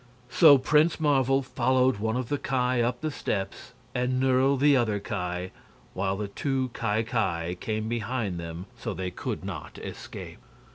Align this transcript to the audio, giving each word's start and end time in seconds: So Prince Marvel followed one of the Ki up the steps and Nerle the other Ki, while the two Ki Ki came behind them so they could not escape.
So 0.31 0.57
Prince 0.57 0.99
Marvel 0.99 1.43
followed 1.43 1.97
one 1.97 2.15
of 2.17 2.29
the 2.29 2.39
Ki 2.39 2.81
up 2.81 3.01
the 3.01 3.11
steps 3.11 3.73
and 3.93 4.19
Nerle 4.19 4.57
the 4.57 4.75
other 4.75 4.99
Ki, 4.99 5.51
while 5.93 6.17
the 6.17 6.27
two 6.27 6.71
Ki 6.73 7.03
Ki 7.03 7.53
came 7.53 7.87
behind 7.87 8.39
them 8.39 8.65
so 8.75 8.95
they 8.95 9.11
could 9.11 9.45
not 9.45 9.77
escape. 9.77 10.39